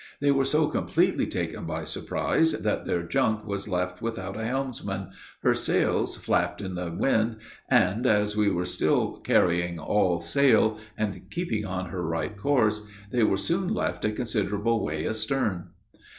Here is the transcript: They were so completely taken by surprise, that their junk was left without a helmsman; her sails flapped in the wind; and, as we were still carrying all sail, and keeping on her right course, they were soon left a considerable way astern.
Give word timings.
They 0.19 0.31
were 0.31 0.45
so 0.45 0.65
completely 0.67 1.27
taken 1.27 1.65
by 1.65 1.83
surprise, 1.83 2.53
that 2.53 2.85
their 2.85 3.03
junk 3.03 3.45
was 3.45 3.67
left 3.67 4.01
without 4.01 4.35
a 4.35 4.43
helmsman; 4.43 5.09
her 5.43 5.53
sails 5.53 6.17
flapped 6.17 6.59
in 6.59 6.73
the 6.73 6.89
wind; 6.91 7.37
and, 7.69 8.07
as 8.07 8.35
we 8.35 8.49
were 8.49 8.65
still 8.65 9.17
carrying 9.19 9.77
all 9.77 10.19
sail, 10.19 10.79
and 10.97 11.29
keeping 11.29 11.67
on 11.67 11.89
her 11.91 12.01
right 12.01 12.35
course, 12.35 12.81
they 13.11 13.21
were 13.21 13.37
soon 13.37 13.67
left 13.67 14.03
a 14.03 14.11
considerable 14.11 14.83
way 14.83 15.07
astern. 15.07 15.67